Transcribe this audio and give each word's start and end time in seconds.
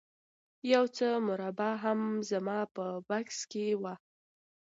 یو 0.73 0.85
څه 0.97 1.07
مربا 1.27 1.71
هم 1.83 1.99
زما 2.29 2.59
په 2.75 2.85
بکس 3.09 3.39
کې 3.51 3.65
وه 3.81 3.93